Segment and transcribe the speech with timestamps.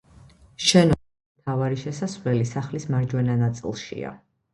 [0.67, 1.09] შენობის
[1.41, 4.15] მთავარი შესასვლელი სახლის მარჯვენა ნაწილშია.